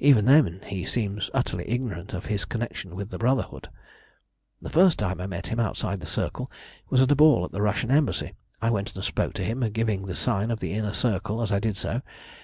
Even 0.00 0.24
then 0.24 0.60
he 0.66 0.84
seems 0.84 1.30
utterly 1.32 1.64
ignorant 1.70 2.12
of 2.12 2.26
his 2.26 2.44
connection 2.44 2.96
with 2.96 3.10
the 3.10 3.16
Brotherhood. 3.16 3.68
"The 4.60 4.70
first 4.70 4.98
time 4.98 5.20
I 5.20 5.28
met 5.28 5.46
him 5.46 5.60
outside 5.60 6.00
the 6.00 6.06
Circle 6.08 6.50
was 6.90 7.00
at 7.00 7.12
a 7.12 7.14
ball 7.14 7.44
at 7.44 7.52
the 7.52 7.62
Russian 7.62 7.92
Embassy. 7.92 8.32
I 8.60 8.70
went 8.70 8.92
and 8.96 9.04
spoke 9.04 9.34
to 9.34 9.44
him, 9.44 9.60
giving 9.70 10.06
the 10.06 10.16
sign 10.16 10.50
of 10.50 10.58
the 10.58 10.72
Inner 10.72 10.92
Circle 10.94 11.40
as 11.42 11.52
I 11.52 11.60
did 11.60 11.76
so. 11.76 12.02